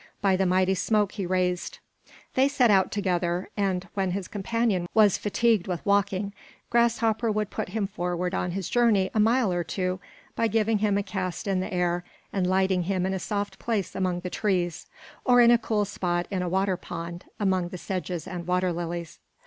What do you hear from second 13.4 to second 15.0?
place among the trees,